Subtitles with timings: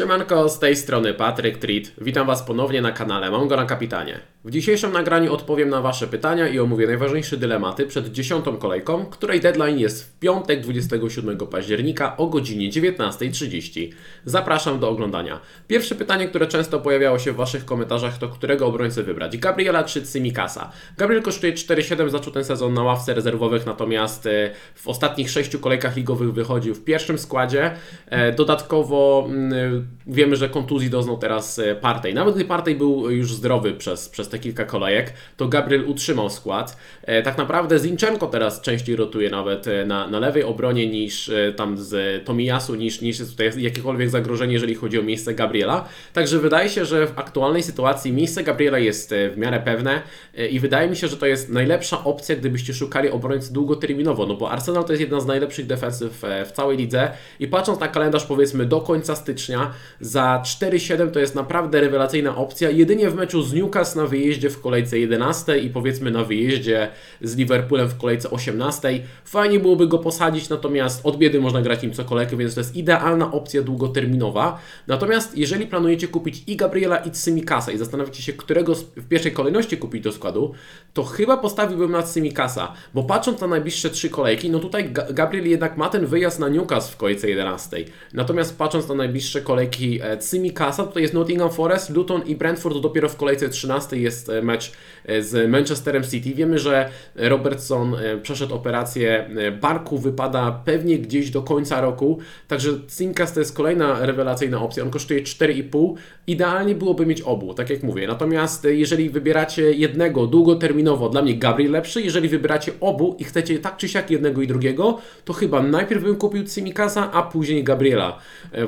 [0.00, 1.92] Siemanko, z tej strony Patryk Treat.
[2.00, 4.20] Witam Was ponownie na kanale Mam go na kapitanie.
[4.44, 9.40] W dzisiejszym nagraniu odpowiem na Wasze pytania i omówię najważniejsze dylematy przed dziesiątą kolejką, której
[9.40, 13.90] deadline jest w piątek 27 października o godzinie 19.30.
[14.24, 15.40] Zapraszam do oglądania.
[15.68, 19.38] Pierwsze pytanie, które często pojawiało się w Waszych komentarzach to którego obrońcę wybrać?
[19.38, 20.72] Gabriela czy Cymikasa?
[20.98, 25.96] Gabriel kosztuje 4,7, zaczął ten sezon na ławce rezerwowych, natomiast e, w ostatnich sześciu kolejkach
[25.96, 27.70] ligowych wychodził w pierwszym składzie.
[28.06, 32.14] E, dodatkowo mm, wiemy, że kontuzji doznał teraz e, Partey.
[32.14, 36.76] Nawet gdy Partey był już zdrowy przez, przez te kilka kolejek, to Gabriel utrzymał skład.
[37.02, 41.78] E, tak naprawdę Zinchenko teraz częściej rotuje nawet e, na, na lewej obronie niż tam
[41.78, 45.88] z Tomiyasu, niż, niż jest tutaj jakiekolwiek zagrożenie, jeżeli chodzi o miejsce Gabriela.
[46.12, 50.02] Także wydaje się, że w aktualnej sytuacji miejsce Gabriela jest w miarę pewne
[50.50, 54.50] i wydaje mi się, że to jest najlepsza opcja, gdybyście szukali obrońcy długoterminowo, no bo
[54.50, 58.66] Arsenal to jest jedna z najlepszych defensyw w całej lidze i patrząc na kalendarz powiedzmy
[58.66, 59.70] do końca stycznia,
[60.00, 62.70] za 4,7 to jest naprawdę rewelacyjna opcja.
[62.70, 66.88] Jedynie w meczu z Newcastle na wyjeździe w kolejce 11 i powiedzmy na wyjeździe
[67.20, 69.00] z Liverpoolem w kolejce 18.
[69.24, 72.76] Fajnie byłoby go posadzić, natomiast od biedy można grać nim co kolejkę, więc to jest
[72.76, 74.58] idealna opcja długoterminowa.
[74.86, 79.76] Natomiast jeżeli planujecie kupić i Gabriela i Cymikasa i zastanawiacie się, którego w pierwszej kolejności
[79.76, 80.54] kupić do składu,
[80.92, 85.76] to chyba postawiłbym na Cymikasa, bo patrząc na najbliższe trzy kolejki, no tutaj Gabriel jednak
[85.76, 87.84] ma ten wyjazd na Newcastle w kolejce 11.
[88.14, 90.84] Natomiast patrząc na najbliższe kolejki Cymikasa.
[90.84, 92.78] Tutaj jest Nottingham Forest, Luton i Brentford.
[92.78, 96.34] Dopiero w kolejce 13 jest e, mecz e, z Manchesterem City.
[96.34, 99.30] Wiemy, że Robertson e, przeszedł operację
[99.60, 102.18] barku, wypada pewnie gdzieś do końca roku.
[102.48, 104.82] Także Cymikasa to jest kolejna rewelacyjna opcja.
[104.82, 105.94] On kosztuje 4,5.
[106.26, 108.06] Idealnie byłoby mieć obu, tak jak mówię.
[108.06, 112.02] Natomiast jeżeli wybieracie jednego długoterminowo, dla mnie Gabriel lepszy.
[112.02, 116.16] Jeżeli wybieracie obu i chcecie tak czy siak jednego i drugiego, to chyba najpierw bym
[116.16, 118.18] kupił Cymikasa, a później Gabriela.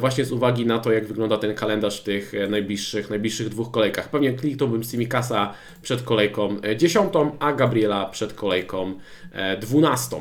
[0.01, 3.71] Właśnie z uwagi na to, jak wygląda ten kalendarz w tych e, najbliższych, najbliższych dwóch
[3.71, 4.11] kolejkach.
[4.11, 6.32] Pewnie kliknąłbym Simikasa przed kolejką
[6.77, 8.95] 10, e, a Gabriela przed kolejką
[9.61, 10.17] 12.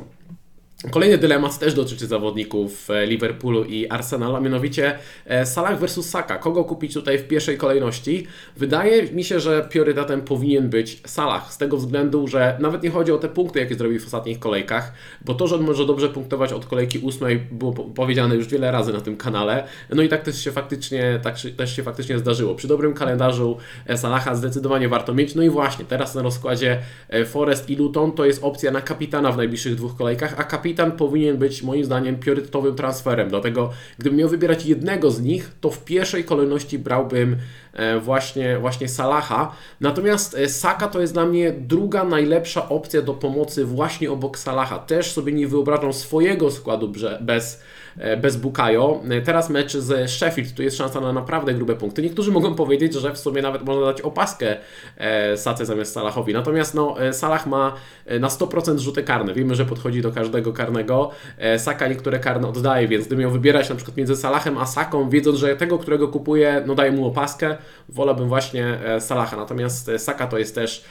[0.90, 6.38] Kolejny dylemat też dotyczy zawodników e, Liverpoolu i Arsenala, mianowicie e, Salah versus Saka.
[6.38, 8.28] Kogo kupić tutaj w pierwszej kolejności?
[8.58, 13.12] Wydaje mi się, że priorytetem powinien być Salah, z tego względu, że nawet nie chodzi
[13.12, 14.94] o te punkty, jakie zrobił w ostatnich kolejkach,
[15.26, 18.94] bo to, że on może dobrze punktować od kolejki ósmej było powiedziane już wiele razy
[18.94, 22.56] na tym kanale, no i tak też się faktycznie, tak też się faktycznie zdarzyło.
[22.56, 26.80] Przy dobrym kalendarzu e, Salaha zdecydowanie warto mieć, no i właśnie, teraz na rozkładzie
[27.26, 30.98] Forest i Luton to jest opcja na kapitana w najbliższych dwóch kolejkach, a kapitan kapitan
[30.98, 33.30] powinien być moim zdaniem priorytetowym transferem.
[33.30, 37.38] Dlatego gdybym miał wybierać jednego z nich, to w pierwszej kolejności brałbym
[37.74, 39.56] e, właśnie, właśnie Salaha.
[39.82, 44.80] Natomiast e, Saka to jest dla mnie druga najlepsza opcja do pomocy właśnie obok Salaha.
[44.80, 47.62] Też sobie nie wyobrażam swojego składu bez
[48.22, 49.02] bez Bukayo.
[49.10, 52.02] E, teraz mecz z Sheffield, tu jest szansa na naprawdę grube punkty.
[52.02, 54.58] Niektórzy mogą powiedzieć, że w sumie nawet można dać opaskę
[54.98, 56.34] e, Sace zamiast Salahowi.
[56.34, 57.74] Natomiast no, Salah ma
[58.20, 59.34] na 100% rzuty karne.
[59.34, 61.12] Wiemy, że podchodzi do każdego karnego.
[61.58, 65.38] Saka niektóre karne oddaje, więc gdybym miał wybierać na przykład między Salahem a Saką, wiedząc,
[65.38, 67.58] że tego, którego kupuję, no daje mu opaskę,
[67.90, 69.38] wolałbym właśnie Salaha.
[69.38, 70.86] Natomiast Saka to jest też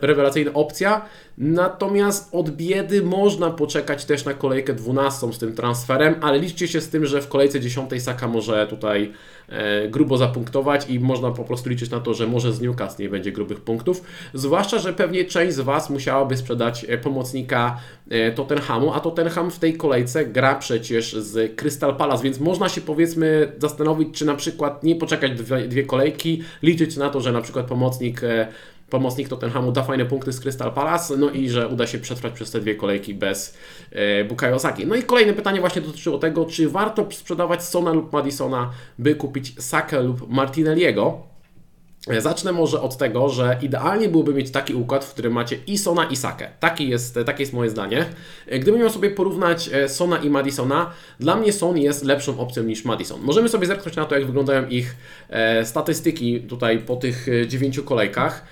[0.00, 1.02] rewelacyjna opcja.
[1.38, 6.80] Natomiast od biedy można poczekać też na kolejkę 12 z tym transferem, ale liczcie się
[6.80, 9.12] z tym, że w kolejce 10 Saka może tutaj
[9.48, 13.08] e, grubo zapunktować i można po prostu liczyć na to, że może z Newcastle nie
[13.08, 14.02] będzie grubych punktów.
[14.34, 19.58] Zwłaszcza, że pewnie część z Was musiałaby sprzedać e, pomocnika e, Tottenhamu, a Tottenham w
[19.58, 24.84] tej kolejce gra przecież z Crystal Palace, więc można się powiedzmy zastanowić, czy na przykład
[24.84, 28.20] nie poczekać dwie, dwie kolejki, liczyć na to, że na przykład pomocnik
[28.92, 32.50] pomocnik Tottenhamu da fajne punkty z Crystal Palace, no i że uda się przetrwać przez
[32.50, 33.56] te dwie kolejki bez
[33.90, 34.86] e, Bukayo Saki.
[34.86, 39.62] No i kolejne pytanie właśnie dotyczyło tego, czy warto sprzedawać Sona lub Madisona, by kupić
[39.62, 41.31] Sakę lub Martinelliego.
[42.18, 46.04] Zacznę może od tego, że idealnie byłoby mieć taki układ, w którym macie i Sona
[46.04, 46.48] i Sakę.
[46.60, 48.06] Taki jest, takie jest moje zdanie.
[48.46, 50.90] Gdybym miał sobie porównać e, Sona i Madisona,
[51.20, 53.20] dla mnie Son jest lepszą opcją niż Madison.
[53.20, 54.96] Możemy sobie zerknąć na to, jak wyglądają ich
[55.28, 58.44] e, statystyki tutaj po tych e, dziewięciu kolejkach,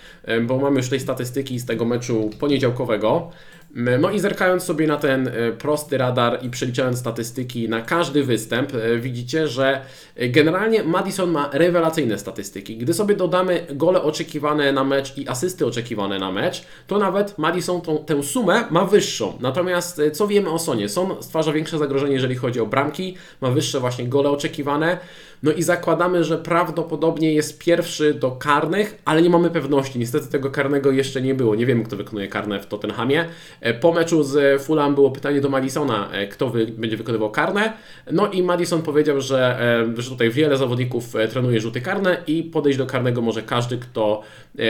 [0.46, 3.30] bo mamy już tej statystyki z tego meczu poniedziałkowego.
[3.74, 8.74] No i zerkając sobie na ten e, prosty radar i przeliczając statystyki na każdy występ,
[8.74, 9.80] e, widzicie, że
[10.16, 12.76] e, generalnie Madison ma rewelacyjne statystyki.
[12.76, 17.80] Gdy sobie dodamy gole oczekiwane na mecz i asysty oczekiwane na mecz, to nawet Madison
[17.80, 19.38] tą, tę sumę ma wyższą.
[19.40, 20.88] Natomiast co wiemy o Sonie?
[20.88, 24.98] Son stwarza większe zagrożenie, jeżeli chodzi o bramki, ma wyższe właśnie gole oczekiwane.
[25.42, 29.98] No i zakładamy, że prawdopodobnie jest pierwszy do karnych, ale nie mamy pewności.
[29.98, 31.54] Niestety tego karnego jeszcze nie było.
[31.54, 33.24] Nie wiemy, kto wykonuje karne w Tottenhamie.
[33.60, 37.72] E, po meczu z Fulham było pytanie do Madisona, e, kto wy, będzie wykonywał karne.
[38.12, 39.60] No i Madison powiedział, że,
[39.98, 44.22] e, że tutaj wiele zawodników trenuje rzuty karne i podejść do karnego może każdy, kto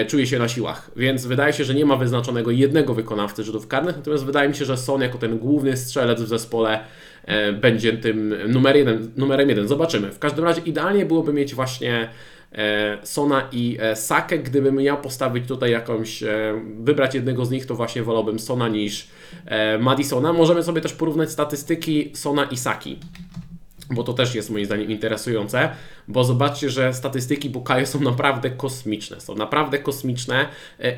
[0.08, 0.90] czuje się na siłach.
[0.96, 4.64] Więc wydaje się, że nie ma wyznaczonego jednego wykonawcy rzutów karnych, natomiast wydaje mi się,
[4.64, 6.80] że Son jako ten główny strzelec w zespole
[7.60, 9.68] będzie tym numer jeden, numerem jeden.
[9.68, 10.12] Zobaczymy.
[10.12, 12.08] W każdym razie idealnie byłoby mieć właśnie
[12.52, 14.38] e, Sona i e, Sakę.
[14.38, 16.24] Gdybym miał postawić tutaj jakąś,
[16.80, 19.08] wybrać jednego z nich, to właśnie wolałbym Sona niż
[19.80, 20.32] Madisona.
[20.32, 22.98] Możemy sobie też porównać statystyki Sona i Saki
[23.92, 25.70] bo to też jest moim zdaniem interesujące,
[26.08, 30.48] bo zobaczcie, że statystyki Bukayo są naprawdę kosmiczne, są naprawdę kosmiczne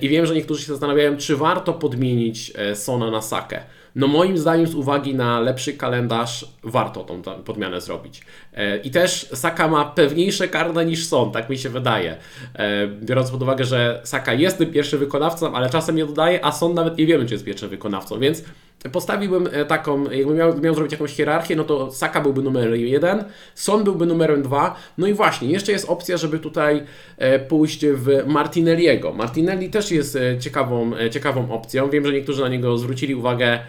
[0.01, 3.61] i wiem, że niektórzy się zastanawiają, czy warto podmienić Sona na Sakę.
[3.95, 8.23] No moim zdaniem z uwagi na lepszy kalendarz warto tą podmianę zrobić.
[8.55, 12.17] E, I też Saka ma pewniejsze karne niż Son, tak mi się wydaje.
[12.55, 16.53] E, biorąc pod uwagę, że Saka jest tym pierwszym wykonawcą, ale czasem nie dodaje, a
[16.53, 18.45] Son nawet nie wiemy, czy jest pierwszym wykonawcą, więc
[18.93, 23.25] postawiłbym e, taką, jakbym miał, miał zrobić jakąś hierarchię, no to Saka byłby numerem jeden,
[23.55, 26.83] Son byłby numerem dwa, no i właśnie, jeszcze jest opcja, żeby tutaj
[27.49, 29.13] pójść w Martinelliego.
[29.13, 33.61] Martinelli też jest ciekawą, ciekawą opcją, wiem, że niektórzy na niego zwrócili uwagę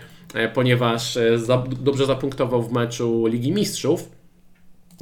[0.53, 1.37] ponieważ e,
[1.81, 4.22] dobrze zapunktował w meczu Ligi Mistrzów.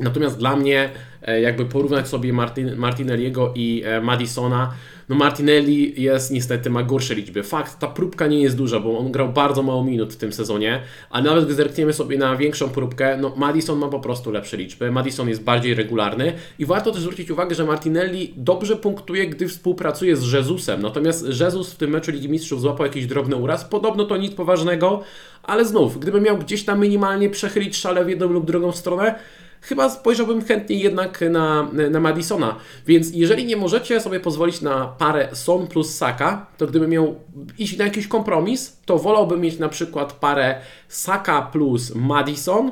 [0.01, 0.89] Natomiast dla mnie,
[1.21, 4.73] e, jakby porównać sobie Martin, Martinelliego i Madisona,
[5.11, 7.43] no Martinelli jest niestety, ma gorsze liczby.
[7.43, 10.81] Fakt, ta próbka nie jest duża, bo on grał bardzo mało minut w tym sezonie,
[11.09, 14.91] a nawet gdy zerkniemy sobie na większą próbkę, no Madison ma po prostu lepsze liczby.
[14.91, 20.15] Madison jest bardziej regularny i warto też zwrócić uwagę, że Martinelli dobrze punktuje, gdy współpracuje
[20.15, 20.81] z Jezusem.
[20.81, 23.65] Natomiast Jezus w tym meczu Ligi Mistrzów złapał jakiś drobny uraz.
[23.65, 25.03] Podobno to nic poważnego,
[25.43, 29.15] ale znów, gdyby miał gdzieś tam minimalnie przechylić szale w jedną lub drugą stronę,
[29.61, 32.55] chyba spojrzałbym chętniej jednak na, na Madisona.
[32.87, 37.15] Więc jeżeli nie możecie sobie pozwolić na parę Son plus Saka, to gdybym miał
[37.57, 42.71] iść na jakiś kompromis, to wolałbym mieć na przykład parę Saka plus Madison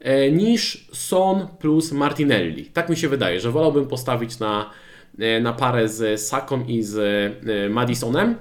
[0.00, 2.66] e, niż Son plus Martinelli.
[2.66, 4.70] Tak mi się wydaje, że wolałbym postawić na,
[5.18, 6.98] e, na parę z Saką i z
[7.46, 8.34] e, Madisonem.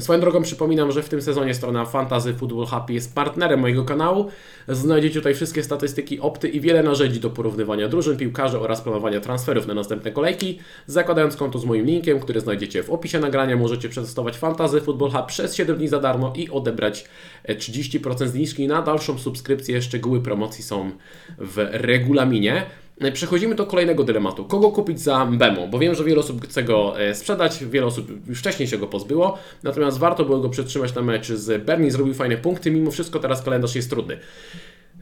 [0.00, 4.28] Swoją drogą przypominam, że w tym sezonie strona Fantasy Football Happy jest partnerem mojego kanału.
[4.68, 9.66] Znajdziecie tutaj wszystkie statystyki opty i wiele narzędzi do porównywania drużyn, piłkarzy oraz planowania transferów
[9.66, 10.58] na następne kolejki.
[10.86, 15.26] Zakładając konto z moim linkiem, który znajdziecie w opisie nagrania, możecie przetestować Fantasy Football Hub
[15.26, 17.04] przez 7 dni za darmo i odebrać
[17.48, 19.82] 30% zniżki na dalszą subskrypcję.
[19.82, 20.90] Szczegóły promocji są
[21.38, 22.66] w regulaminie.
[23.12, 24.44] Przechodzimy do kolejnego dylematu.
[24.44, 25.68] Kogo kupić za Bemo?
[25.68, 28.86] Bo wiem, że wiele osób chce go e, sprzedać, wiele osób już wcześniej się go
[28.86, 33.18] pozbyło, natomiast warto było go przetrzymać na mecz z Bernie, zrobił fajne punkty, mimo wszystko
[33.18, 34.18] teraz kalendarz jest trudny.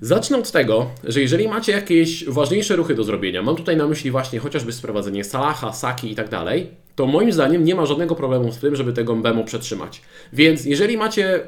[0.01, 4.11] Zacznę od tego, że jeżeli macie jakieś ważniejsze ruchy do zrobienia, mam tutaj na myśli
[4.11, 8.53] właśnie chociażby sprowadzenie Salaha, Saki i tak dalej, to moim zdaniem nie ma żadnego problemu
[8.53, 10.03] z tym, żeby tego Bemo przetrzymać.
[10.33, 11.41] Więc jeżeli macie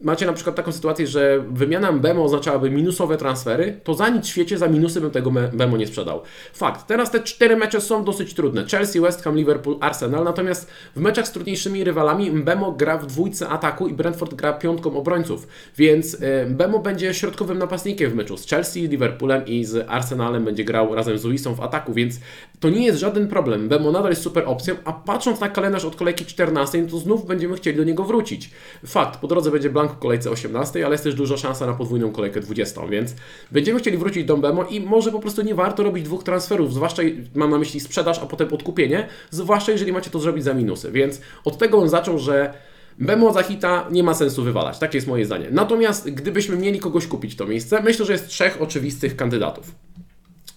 [0.00, 4.28] macie na przykład taką sytuację, że wymiana Bemo oznaczałaby minusowe transfery, to za nic w
[4.28, 6.22] świecie za minusy bym tego Bemo nie sprzedał.
[6.52, 8.64] Fakt, teraz te cztery mecze są dosyć trudne.
[8.66, 13.48] Chelsea, West Ham, Liverpool, Arsenal, natomiast w meczach z trudniejszymi rywalami Bemo gra w dwójce
[13.48, 16.18] ataku i Brentford gra piątką obrońców, więc y,
[16.50, 21.18] Bemo będzie środkowym napastnikiem w meczu z Chelsea, Liverpoolem i z Arsenalem będzie grał razem
[21.18, 22.20] z Luisą w ataku, więc
[22.60, 23.68] to nie jest żaden problem.
[23.68, 27.56] Bemo nadal jest super opcją, a patrząc na kalendarz od kolejki 14, to znów będziemy
[27.56, 28.50] chcieli do niego wrócić.
[28.86, 32.12] Fakt, po drodze będzie Blank w kolejce 18, ale jest też duża szansa na podwójną
[32.12, 33.14] kolejkę 20, więc
[33.52, 37.02] będziemy chcieli wrócić do Bemo i może po prostu nie warto robić dwóch transferów, zwłaszcza
[37.34, 40.92] mam na myśli sprzedaż, a potem odkupienie, zwłaszcza jeżeli macie to zrobić za minusy.
[40.92, 42.54] Więc od tego on zaczął, że
[42.98, 45.48] Bemo za hita nie ma sensu wywalać, takie jest moje zdanie.
[45.50, 49.74] Natomiast gdybyśmy mieli kogoś kupić to miejsce, myślę, że jest trzech oczywistych kandydatów.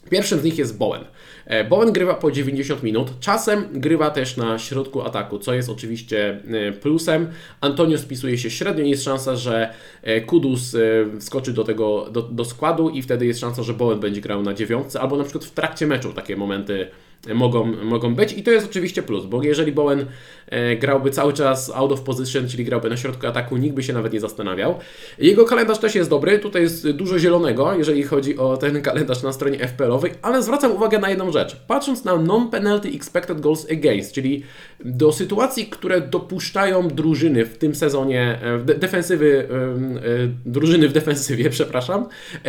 [0.10, 1.06] Pierwszym z nich jest Bowen.
[1.50, 6.40] E, Bowen grywa po 90 minut, czasem grywa też na środku ataku, co jest oczywiście
[6.48, 7.28] e, plusem.
[7.62, 10.76] Antonio spisuje się średnio, jest szansa, że e, Kudus
[11.20, 14.54] wskoczy do tego do, do składu i wtedy jest szansa, że Bowen będzie grał na
[14.54, 16.88] dziewiątce, albo na przykład w trakcie meczu takie momenty
[17.34, 20.06] mogą, mogą być i to jest oczywiście plus, bo jeżeli Bowen
[20.48, 23.94] e, grałby cały czas out of position, czyli grałby na środku ataku, nikt by się
[23.94, 24.80] nawet nie zastanawiał.
[25.18, 29.34] Jego kalendarz też jest dobry, tutaj jest dużo zielonego, jeżeli chodzi o ten kalendarz na
[29.34, 31.56] stronie FPL-owej, ale zwracam uwagę na jedną rzecz.
[31.68, 34.44] Patrząc na non-penalty expected goals against, czyli
[34.86, 41.50] do sytuacji, które dopuszczają drużyny w tym sezonie, e, de defensywy, e, drużyny w defensywie,
[41.60, 42.08] przepraszam,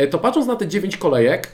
[0.09, 1.51] to patrząc na te 9 kolejek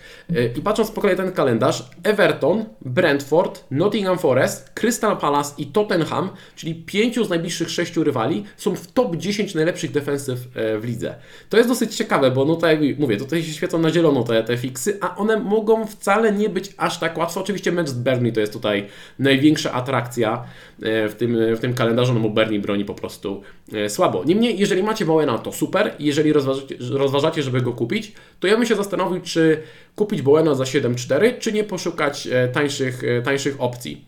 [0.58, 6.30] i patrząc po kolei ten kalendarz, Everton, Brentford, Brentford, Nottingham Forest, Crystal Palace i Tottenham,
[6.56, 11.16] czyli pięciu z najbliższych sześciu rywali, są w top 10 najlepszych defensyw e, w lidze.
[11.50, 14.44] To jest dosyć ciekawe, bo no tak jak mówię, tutaj się świecą na zielono te,
[14.44, 17.42] te fiksy, a one mogą wcale nie być aż tak łatwo.
[17.42, 18.88] Oczywiście mecz z Burnley to jest tutaj
[19.20, 20.44] największa atrakcja
[20.82, 23.42] e, w tym, w tym kalendarzu, no bo Burnley broni po prostu
[23.74, 24.24] e, słabo.
[24.24, 25.94] Niemniej, jeżeli macie Bowena, to super.
[26.00, 29.64] Jeżeli rozważacie, rozważacie, żeby go kupić, to ja bym się zastanowił, czy
[29.98, 34.07] kupić Bowena za 7,4, czy nie poszukać tańszych, tańszych opcji.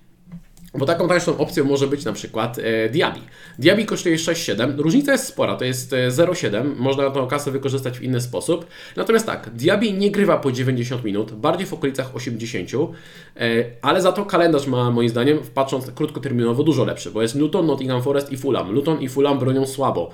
[0.74, 3.20] Bo taką tańszą opcją może być na przykład e, Diaby.
[3.60, 4.80] Diaby kosztuje 6,7.
[4.80, 6.56] Różnica jest spora, to jest 0,7.
[6.56, 8.66] E, Można tą kasę wykorzystać w inny sposób.
[8.96, 14.12] Natomiast tak, Diaby nie grywa po 90 minut, bardziej w okolicach 80, e, ale za
[14.12, 18.38] to kalendarz ma moim zdaniem, patrząc krótkoterminowo, dużo lepszy, bo jest Luton, Nottingham Forest i
[18.38, 18.72] Fulham.
[18.72, 20.12] Luton i Fulham bronią słabo.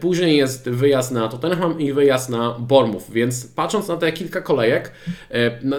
[0.00, 4.92] Później jest wyjazd na Tottenham i wyjazd na Bournemouth, więc patrząc na te kilka kolejek,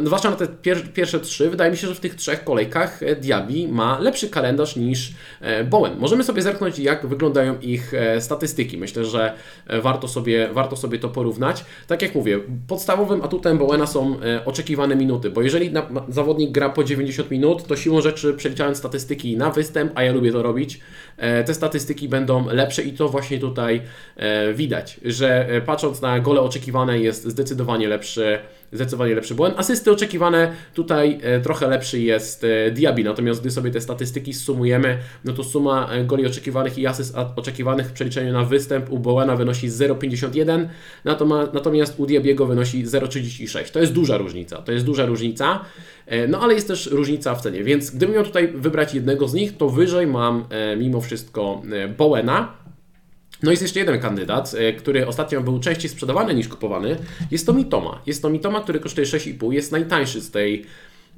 [0.04, 3.68] zwłaszcza na te pier pierwsze trzy, wydaje mi się, że w tych trzech kolejkach Diaby
[3.68, 5.98] ma lepszy lepszy kalendarz niż e, Bowen.
[6.00, 8.78] Możemy sobie zerknąć, jak wyglądają ich e, statystyki.
[8.78, 9.34] Myślę, że
[9.68, 11.66] e, warto sobie, warto sobie to porównać.
[11.88, 15.72] Tak jak mówię, podstawowym atutem Bowena są oczekiwane minuty, bo jeżeli
[16.10, 20.32] zawodnik gra po 90 minut, to siłą rzeczy przeliczając statystyki na występ, a ja lubię
[20.32, 20.80] to robić,
[21.46, 23.82] te statystyki będą lepsze i to właśnie tutaj
[24.54, 28.40] widać, że patrząc na gole oczekiwane jest zdecydowanie lepszy
[28.72, 29.60] zdecydowanie lepszy błąd.
[29.60, 34.98] Asysty oczekiwane, tutaj e, trochę lepszy jest e, Diaby, natomiast gdy sobie te statystyki sumujemy,
[35.26, 39.36] no to suma e, goli oczekiwanych i asyst oczekiwanych w przeliczeniu na występ u Bowena
[39.36, 40.68] wynosi 0,51,
[41.54, 43.72] natomiast u Diabiego wynosi 0,36.
[43.72, 45.66] To jest duża różnica, to jest duża różnica,
[46.28, 49.58] no ale jest też różnica w cenie, więc gdybym miał tutaj wybrać jednego z nich,
[49.58, 50.46] to wyżej mam
[50.78, 51.62] mimo wszystko
[51.98, 52.54] Bowena,
[53.44, 56.98] no jest jeszcze jeden kandydat, e, który ostatnio był częściej sprzedawany niż kupowany.
[57.32, 58.02] Jest to Mitoma.
[58.06, 60.66] Jest to Mitoma, który kosztuje 6,5, jest najtańszy z tej,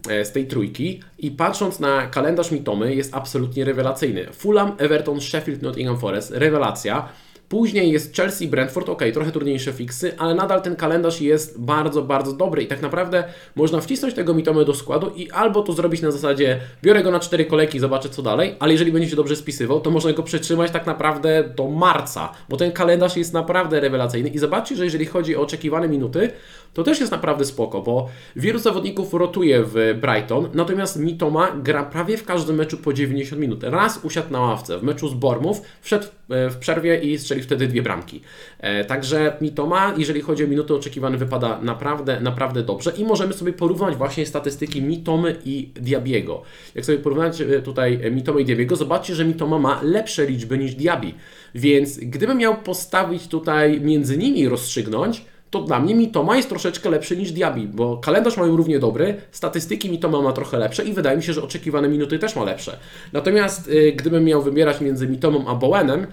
[0.09, 4.27] e, z tej trójki i patrząc na kalendarz Mitomy jest absolutnie rewelacyjny.
[4.33, 7.09] Fulham, Everton, Sheffield, Nottingham Forest, rewelacja.
[7.49, 12.33] Później jest Chelsea, Brentford, ok, trochę trudniejsze fiksy, ale nadal ten kalendarz jest bardzo, bardzo
[12.33, 13.23] dobry i tak naprawdę
[13.55, 17.19] można wcisnąć tego Mitomy do składu i albo to zrobić na zasadzie biorę go na
[17.19, 20.71] cztery kolejki, zobaczę co dalej, ale jeżeli będzie się dobrze spisywał, to można go przetrzymać
[20.71, 25.35] tak naprawdę do marca, bo ten kalendarz jest naprawdę rewelacyjny i zobaczcie, że jeżeli chodzi
[25.35, 26.31] o oczekiwane minuty,
[26.73, 32.17] to też jest naprawdę spoko, bo wielu zawodników rotuje w Brighton, natomiast Mitoma gra prawie
[32.17, 33.63] w każdym meczu po 90 minut.
[33.63, 37.67] Raz usiadł na ławce, w meczu z Bormów, wszedł e, w przerwie i strzelił wtedy
[37.67, 38.21] dwie bramki.
[38.59, 43.53] E, także Mitoma, jeżeli chodzi o minuty oczekiwane, wypada naprawdę, naprawdę dobrze i możemy sobie
[43.53, 46.41] porównać właśnie statystyki Mitomy i Diabiego.
[46.75, 50.75] Jak sobie porównać e, tutaj Mitomy i Diabiego, zobaczcie, że Mitoma ma lepsze liczby niż
[50.75, 51.13] Diabi.
[51.55, 57.17] Więc gdybym miał postawić tutaj między nimi rozstrzygnąć, to dla mnie Mitoma jest troszeczkę lepszy
[57.17, 61.23] niż Diaby, bo kalendarz mają równie dobry, statystyki Mitoma ma trochę lepsze i wydaje mi
[61.23, 62.77] się, że oczekiwane minuty też ma lepsze.
[63.13, 66.07] Natomiast y, gdybym miał wybierać między Mitomą a Bowenem,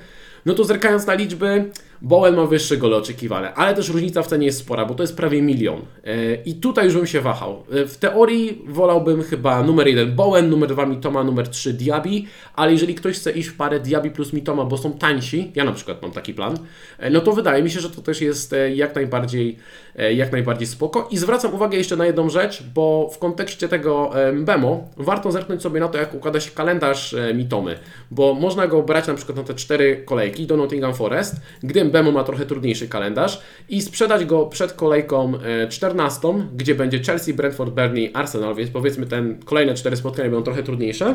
[0.46, 1.70] no to zerkając na liczby,
[2.02, 5.16] Bowen ma wyższe gole oczekiwane, ale też różnica w cenie jest spora, bo to jest
[5.16, 5.80] prawie milion.
[6.04, 7.62] E, I tutaj już bym się wahał.
[7.72, 12.22] E, w teorii wolałbym chyba numer jeden Bowen, numer dwa Mitoma, numer trzy Diaby,
[12.54, 15.72] ale jeżeli ktoś chce iść w parę Diaby plus Mitoma, bo są tańsi, ja na
[15.72, 16.58] przykład mam taki plan,
[16.98, 19.58] e, no to wydaje mi się, że to też jest jak najbardziej,
[20.14, 21.08] jak najbardziej spoko.
[21.10, 25.80] I zwracam uwagę jeszcze na jedną rzecz, bo w kontekście tego Bemo warto zerknąć sobie
[25.80, 27.78] na to, jak układa się kalendarz Mitomy,
[28.10, 32.12] bo można go brać na przykład na te cztery kolejki do Nottingham Forest, gdy Bemo
[32.12, 35.32] ma trochę trudniejszy kalendarz i sprzedać go przed kolejką
[35.68, 40.44] 14, e, gdzie będzie Chelsea, Brentford, Burnley, Arsenal, więc powiedzmy ten kolejne cztery spotkania będą
[40.44, 41.14] trochę trudniejsze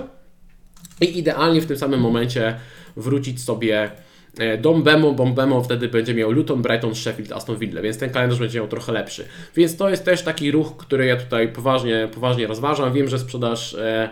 [1.02, 2.56] i idealnie w tym samym momencie
[2.98, 3.92] wrócić sobie
[4.40, 8.10] e, do Bemo, bo Bemo wtedy będzie miał Luton, Brighton, Sheffield, Aston Villa, więc ten
[8.10, 9.26] kalendarz będzie miał trochę lepszy.
[9.56, 12.94] Więc to jest też taki ruch, który ja tutaj poważnie, poważnie rozważam.
[12.94, 14.10] Wiem, że sprzedaż e,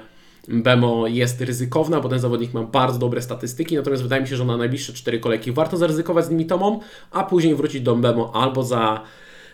[0.49, 4.45] Bemo jest ryzykowna, bo ten zawodnik ma bardzo dobre statystyki, natomiast wydaje mi się, że
[4.45, 6.79] na najbliższe cztery kolejki warto zaryzykować z nimi Tomą,
[7.11, 9.01] a później wrócić do Bemo albo za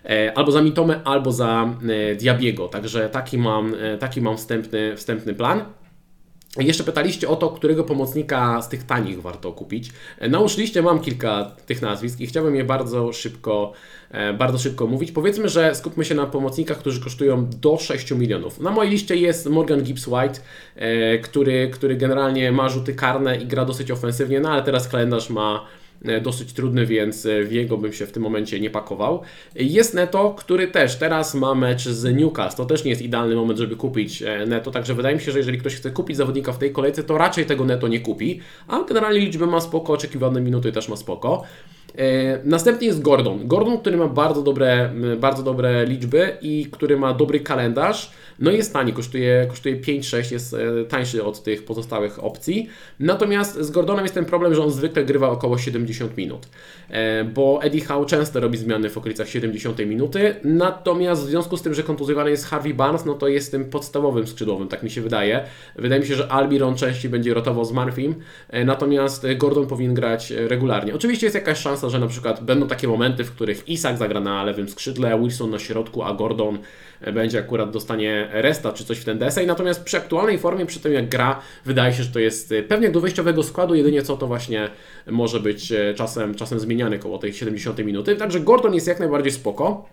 [0.06, 1.76] e, albo za Mitomę, albo za
[2.12, 2.68] e, Diabiego.
[2.68, 5.64] Także taki mam, e, taki mam wstępny, wstępny plan.
[6.58, 9.92] Jeszcze pytaliście o to, którego pomocnika z tych tanich warto kupić.
[10.30, 13.74] Na liście mam kilka tych nazwisk i chciałbym je bardzo szybko,
[14.12, 15.12] e, bardzo szybko mówić.
[15.12, 18.60] Powiedzmy, że skupmy się na pomocnikach, którzy kosztują do 6 milionów.
[18.60, 20.40] Na mojej liście jest Morgan Gibbs White,
[20.76, 25.30] e, który, który generalnie ma rzuty karne i gra dosyć ofensywnie, no ale teraz kalendarz
[25.30, 25.66] ma
[26.22, 29.22] dosyć trudny, więc e, w jego bym się w tym momencie nie pakował.
[29.56, 32.58] Jest Neto, który też teraz ma mecz z Newcastle.
[32.58, 35.38] To też nie jest idealny moment, żeby kupić e, Neto, także wydaje mi się, że
[35.38, 38.84] jeżeli ktoś chce kupić zawodnika w tej kolejce, to raczej tego Neto nie kupi, a
[38.84, 41.44] generalnie liczby ma spoko, oczekiwane minuty też ma spoko.
[41.98, 43.48] E, następnie jest Gordon.
[43.48, 48.12] Gordon, który ma bardzo dobre, bardzo dobre liczby i który ma dobry kalendarz.
[48.40, 52.70] No i jest tani, kosztuje, kosztuje 5-6, jest e, tańszy od tych pozostałych opcji.
[53.00, 56.48] Natomiast z Gordonem jest ten problem, że on zwykle grywa około 70 minut,
[56.90, 60.36] e, bo Eddie Howe często robi zmiany w okolicach 70 minuty.
[60.44, 64.28] Natomiast w związku z tym, że kontuzjowany jest Harvey Barnes, no to jest tym podstawowym
[64.28, 65.44] skrzydłowym, tak mi się wydaje.
[65.76, 68.16] Wydaje mi się, że Albiron częściej będzie rotował z Murphym,
[68.66, 70.96] natomiast Gordon powinien grać regularnie.
[70.96, 74.44] Oczywiście jest jakaś szansa, że na przykład będą takie momenty, w których Isak zagra na
[74.44, 76.60] lewym skrzydle, Wilson na środku, a Gordon
[77.14, 79.48] będzie akurat dostanie resta czy coś w ten desej.
[79.48, 82.90] Natomiast przy aktualnej formie, przy tym jak gra, wydaje się, że to jest y, pewnie
[82.90, 84.70] do wyjściowego składu, jedynie co to właśnie
[85.08, 88.16] może być y, czasem, czasem zmieniany koło tej 70 minuty.
[88.16, 89.90] Także Gordon jest jak najbardziej spoko.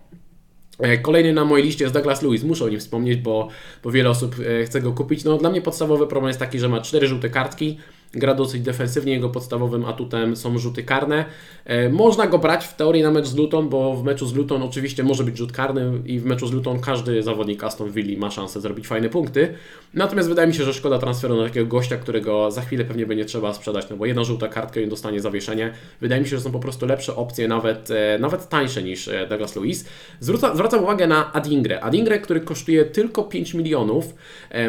[0.79, 3.49] E, kolejny na mojej liście jest Douglas Lewis, muszę o nim wspomnieć, bo,
[3.83, 5.25] bo wiele osób e, chce go kupić.
[5.25, 7.79] No, dla mnie podstawowy problem jest taki, że ma cztery żółte kartki,
[8.13, 11.25] gra dosyć defensywnie, jego podstawowym atutem są rzuty karne.
[11.65, 14.63] E, można go brać w teorii na mecz z Luton, bo w meczu z Luton
[14.63, 18.31] oczywiście może być rzut karny i w meczu z Luton każdy zawodnik Aston Villa ma
[18.31, 19.55] szansę zrobić fajne punkty.
[19.95, 23.25] Natomiast wydaje mi się, że szkoda transferu na takiego gościa, którego za chwilę pewnie będzie
[23.25, 25.73] trzeba sprzedać, no bo jedna żółta kartka i dostanie zawieszenie.
[26.01, 29.27] Wydaje mi się, że są po prostu lepsze opcje, nawet, e, nawet tańsze niż e,
[29.27, 29.85] Douglas Lewis.
[30.21, 31.81] Zwraca, zwracam uwagę na Adingre.
[31.81, 34.15] Adingre, który kosztuje tylko 5 milionów.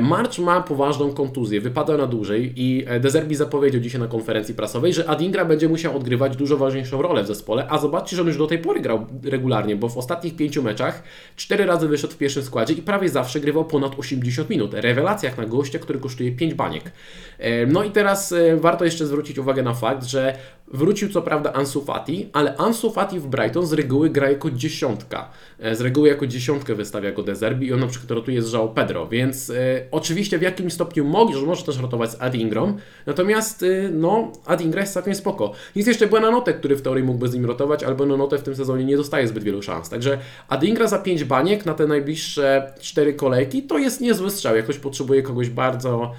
[0.02, 5.10] March ma poważną kontuzję, wypada na dłużej i Dezerbi zapowiedział dzisiaj na konferencji prasowej, że
[5.10, 8.48] Adingra będzie musiał odgrywać dużo ważniejszą rolę w zespole, a zobaczcie, że on już do
[8.48, 11.04] tej pory grał regularnie, bo w ostatnich pięciu meczach
[11.36, 14.74] cztery razy wyszedł w pierwszym składzie i prawie zawsze grywał ponad 80 minut.
[14.74, 16.92] Rewelacja jak na gościa, który kosztuje 5 baniek.
[17.40, 20.38] E, no i teraz e, warto jeszcze zwrócić uwagę na fakt, że
[20.68, 25.30] wrócił co prawda Ansu Fati, ale Ansu Fati w Brighton z reguły gra jako dziesiątka.
[25.60, 28.74] E, z reguły jako dziesiątkę wystawia go Dezerbi i on na przykład rotuje z João
[28.74, 29.52] Pedro, więc
[29.92, 34.82] oczywiście w jakimś stopniu może, może też rotować z Adingrą, natomiast Natomiast y, no, Adingra
[34.82, 35.52] jest całkiem spoko.
[35.76, 38.86] Jest jeszcze Buenanote, który w teorii mógłby z nim rotować, ale Buenanote w tym sezonie
[38.86, 39.90] nie dostaje zbyt wielu szans.
[39.90, 40.18] Także
[40.50, 44.56] Adingra za 5 baniek na te najbliższe 4 kolejki to jest niezły strzał.
[44.56, 46.12] Jak ktoś potrzebuje kogoś bardzo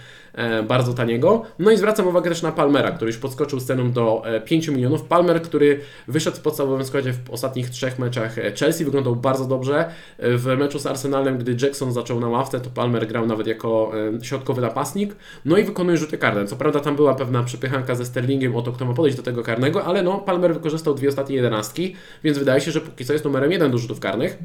[0.69, 1.43] bardzo taniego.
[1.59, 4.73] No i zwracam uwagę też na Palmera, który już podskoczył z ceną do 5 e,
[4.73, 5.03] milionów.
[5.03, 9.91] Palmer, który wyszedł w podstawowym składzie w ostatnich trzech meczach e, Chelsea, wyglądał bardzo dobrze.
[10.19, 14.63] W meczu z Arsenalem, gdy Jackson zaczął na ławce, to Palmer grał nawet jako środkowy
[14.63, 15.17] napastnik.
[15.45, 16.47] No i wykonuje rzuty karne.
[16.47, 19.43] Co prawda tam była pewna przepychanka ze Sterlingiem o to, kto ma podejść do tego
[19.43, 23.25] karnego, ale no Palmer wykorzystał dwie ostatnie jedenastki, więc wydaje się, że póki co jest
[23.25, 24.39] numerem jeden do rzutów karnych.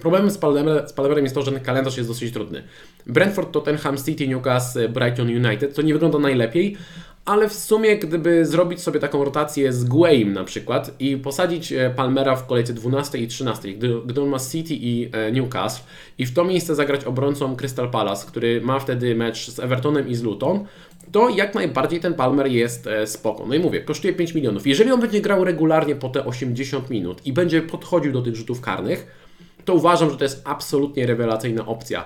[0.00, 0.38] Problemem z
[0.94, 2.62] Palmerem jest to, że ten kalendarz jest dosyć trudny.
[3.06, 6.76] Brentford, Tottenham City, Newcastle, Brighton United to nie wygląda najlepiej,
[7.28, 11.90] ale w sumie gdyby zrobić sobie taką rotację z Guaim na przykład i posadzić e,
[11.96, 15.84] Palmera w kolejce 12 i 13, gdy, gdy on ma City i e, Newcastle
[16.18, 20.14] i w to miejsce zagrać obrońcą Crystal Palace, który ma wtedy mecz z Evertonem i
[20.14, 20.64] z Luton,
[21.12, 23.46] to jak najbardziej ten Palmer jest e, spoko.
[23.46, 24.66] No i mówię, kosztuje 5 milionów.
[24.66, 28.60] Jeżeli on będzie grał regularnie po te 80 minut i będzie podchodził do tych rzutów
[28.60, 29.27] karnych,
[29.68, 32.04] to uważam, że to jest absolutnie rewelacyjna opcja.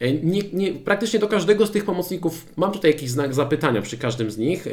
[0.00, 3.98] E, nie, nie, praktycznie do każdego z tych pomocników mam tutaj jakiś znak zapytania przy
[3.98, 4.66] każdym z nich.
[4.66, 4.70] E,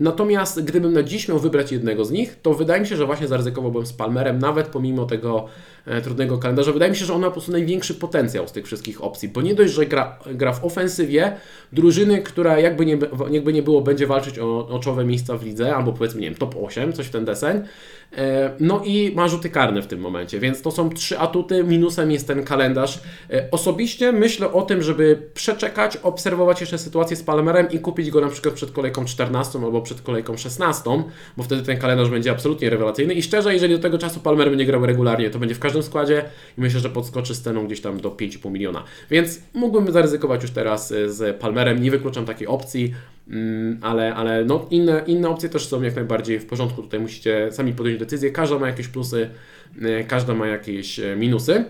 [0.00, 3.28] natomiast gdybym na dziś miał wybrać jednego z nich, to wydaje mi się, że właśnie
[3.28, 5.48] zaryzykowałbym z Palmerem, nawet pomimo tego
[6.02, 6.72] trudnego kalendarza.
[6.72, 9.42] Wydaje mi się, że on ma po prostu największy potencjał z tych wszystkich opcji, bo
[9.42, 11.36] nie dość, że gra, gra w ofensywie
[11.72, 12.98] drużyny, która jakby nie,
[13.30, 16.38] jakby nie było, będzie walczyć o, o czołowe miejsca w lidze, albo powiedzmy, nie wiem,
[16.38, 17.62] top 8, coś w ten deseń.
[18.60, 21.64] No i ma rzuty karne w tym momencie, więc to są trzy atuty.
[21.64, 23.00] Minusem jest ten kalendarz.
[23.50, 28.28] Osobiście myślę o tym, żeby przeczekać, obserwować jeszcze sytuację z Palmerem i kupić go na
[28.28, 30.90] przykład przed kolejką 14 albo przed kolejką 16,
[31.36, 34.64] bo wtedy ten kalendarz będzie absolutnie rewelacyjny i szczerze, jeżeli do tego czasu Palmer będzie
[34.64, 36.24] grał regularnie, to będzie w każdym składzie
[36.58, 38.84] i myślę, że podskoczy z ceną gdzieś tam do 5,5 miliona.
[39.10, 42.94] Więc mógłbym zaryzykować już teraz e, z Palmerem, nie wykluczam takiej opcji,
[43.28, 46.82] mm, ale, ale no inne, inne opcje też są jak najbardziej w porządku.
[46.82, 48.30] Tutaj musicie sami podjąć decyzję.
[48.30, 49.30] Każda ma jakieś plusy,
[49.82, 51.64] e, każda ma jakieś e, minusy.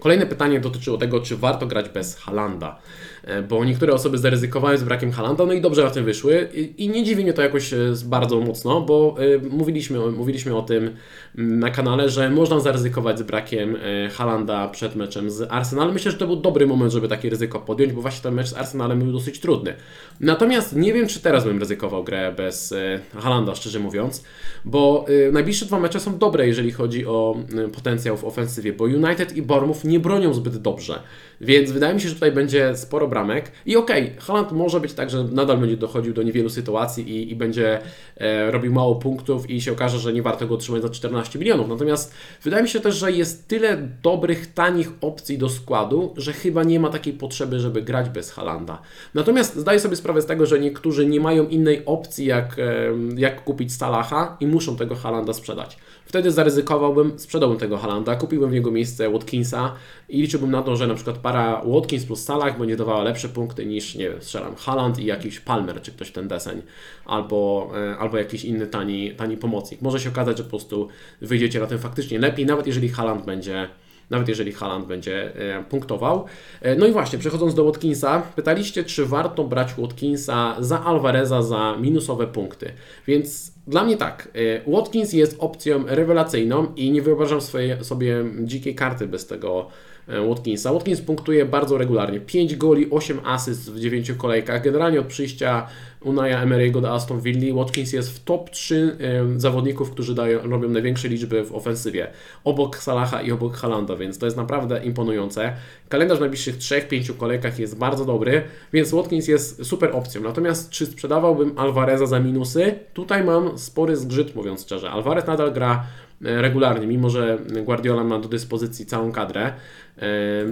[0.00, 2.80] Kolejne pytanie dotyczyło tego, czy warto grać bez Halanda.
[3.24, 6.88] E, bo niektóre osoby zaryzykowały z brakiem Halanda, no i dobrze na tym wyszły i
[6.88, 10.90] nie dziwi mnie to jakoś e, bardzo mocno, bo e, mówiliśmy, mówiliśmy o tym
[11.38, 13.76] mm, na kanale, że można zaryzykować z brakiem
[14.12, 15.94] Halanda przed meczem z Arsenalem.
[15.94, 18.54] Myślę, że to był dobry moment, żeby takie ryzyko podjąć, bo właśnie ten mecz z
[18.54, 19.74] Arsenalem był dosyć trudny.
[20.20, 22.74] Natomiast nie wiem, czy teraz bym ryzykował grę bez
[23.18, 24.24] Halanda, szczerze mówiąc,
[24.64, 27.36] bo najbliższe dwa mecze są dobre, jeżeli chodzi o
[27.74, 31.02] potencjał w ofensywie, bo United i Bournemouth nie bronią zbyt dobrze.
[31.40, 33.52] Więc wydaje mi się, że tutaj będzie sporo bramek.
[33.66, 37.36] I okej, okay, może być tak, że nadal będzie dochodził do niewielu sytuacji i, i
[37.36, 37.80] będzie
[38.16, 41.68] e, robił mało punktów i się okaże, że nie warto go otrzymać za 14 milionów.
[41.68, 46.64] Natomiast wydaje mi się też, że jest tyle dobrych, tanich opcji do składu, że chyba
[46.64, 48.82] nie ma takiej potrzeby, żeby grać bez Halanda.
[49.14, 53.44] Natomiast zdaję sobie sprawę z tego, że niektórzy nie mają innej opcji, jak, e, jak
[53.44, 55.78] kupić Salaha i muszą tego Halanda sprzedać.
[56.04, 59.72] Wtedy zaryzykowałbym, sprzedałbym tego Halanda, kupiłbym w jego miejsce Watkinsa
[60.10, 63.66] i liczyłbym na to, że na przykład para Watkins plus Salah będzie dawała lepsze punkty
[63.66, 66.62] niż, nie wiem, strzelam, Haland i jakiś Palmer, czy ktoś ten deseń,
[67.04, 69.82] albo, e, albo jakiś inny tani, tani pomocnik.
[69.82, 70.88] Może się okazać, że po prostu
[71.20, 73.68] wyjdziecie na tym faktycznie lepiej, nawet jeżeli Haland będzie
[74.10, 76.24] nawet jeżeli Haland będzie e, punktował.
[76.60, 81.76] E, no i właśnie, przechodząc do Watkinsa, pytaliście, czy warto brać Watkinsa za Alvareza za
[81.76, 82.72] minusowe punkty.
[83.06, 84.28] Więc dla mnie tak,
[84.66, 87.40] Watkins jest opcją rewelacyjną i nie wyobrażam
[87.80, 89.66] sobie dzikiej karty bez tego
[90.08, 90.72] Watkinsa.
[90.72, 92.20] Watkins punktuje bardzo regularnie.
[92.20, 94.62] 5 goli, 8 asyst w 9 kolejkach.
[94.62, 95.66] Generalnie od przyjścia
[96.00, 98.96] Unaya Emery'ego do Aston Villa Watkins jest w top 3
[99.36, 102.06] zawodników, którzy dają, robią największe liczby w ofensywie.
[102.44, 105.52] Obok Salaha i obok Halanda, więc to jest naprawdę imponujące.
[105.88, 110.22] Kalendarz w najbliższych 3-5 kolejkach jest bardzo dobry, więc Watkins jest super opcją.
[110.22, 112.74] Natomiast czy sprzedawałbym Alvareza za minusy?
[112.94, 114.90] Tutaj mam spory zgrzyt, mówiąc szczerze.
[114.90, 119.52] Alvarez nadal gra E, regularnie, mimo że Guardiola ma do dyspozycji całą kadrę.
[119.98, 120.02] E,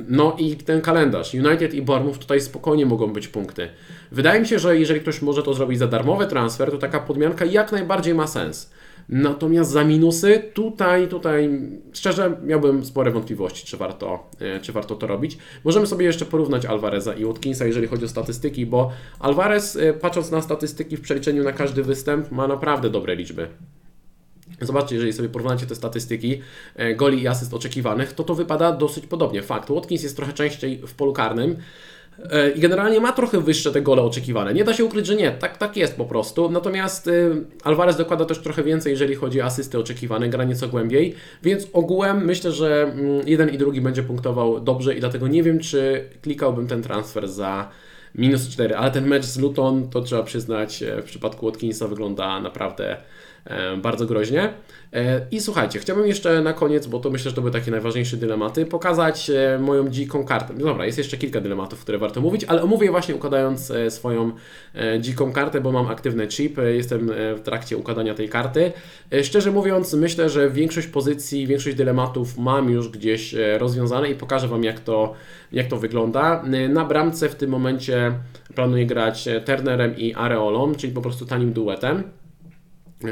[0.09, 1.35] no i ten kalendarz.
[1.35, 3.69] United i Bournemouth tutaj spokojnie mogą być punkty.
[4.13, 7.45] Wydaje mi się, że jeżeli ktoś może to zrobić za darmowy transfer, to taka podmianka
[7.45, 8.71] jak najbardziej ma sens.
[9.09, 11.51] Natomiast za minusy tutaj, tutaj
[11.93, 15.39] szczerze miałbym spore wątpliwości, czy warto, e, czy warto to robić.
[15.65, 20.43] Możemy sobie jeszcze porównać Alvareza i Watkinsa, jeżeli chodzi o statystyki, bo Alvarez, patrząc na
[20.43, 23.49] statystyki w przeliczeniu na każdy występ, ma naprawdę dobre liczby.
[24.61, 26.41] Zobaczcie, jeżeli sobie porównacie te statystyki
[26.77, 29.43] e, goli i asyst oczekiwanych, to to wypada dosyć podobnie.
[29.43, 31.57] Fakt, Watkins jest trochę częściej w polu karnym
[32.31, 34.55] e, i generalnie ma trochę wyższe te gole oczekiwane.
[34.55, 36.51] Nie da się ukryć, że nie, tak, tak jest po prostu.
[36.51, 37.13] Natomiast e,
[37.65, 42.25] Alvarez dokłada też trochę więcej, jeżeli chodzi o asysty oczekiwane, gra nieco głębiej, więc ogółem
[42.25, 46.67] myślę, że mm, jeden i drugi będzie punktował dobrze i dlatego nie wiem, czy klikałbym
[46.67, 47.69] ten transfer za
[48.15, 52.97] minus 4, ale ten mecz z Luton, to trzeba przyznać, w przypadku Watkinsa wygląda naprawdę
[53.83, 54.53] bardzo groźnie.
[54.93, 58.17] E, I słuchajcie, chciałbym jeszcze na koniec, bo to myślę, że to były takie najważniejsze
[58.17, 60.55] dylematy, pokazać e, moją dziką kartę.
[60.55, 64.33] Dobra, jest jeszcze kilka dylematów, które warto mówić, ale omówię właśnie układając swoją
[65.01, 68.73] dziką kartę, bo mam aktywny chip, jestem w trakcie układania tej karty.
[69.23, 74.65] Szczerze mówiąc, myślę, że większość pozycji, większość dylematów mam już gdzieś rozwiązane i pokażę Wam,
[74.65, 75.15] jak to,
[75.53, 76.43] jak to wygląda.
[76.69, 78.13] Na bramce w tym momencie
[78.55, 82.18] planuję grać Turnerem i Areolą, czyli po prostu tanim duetem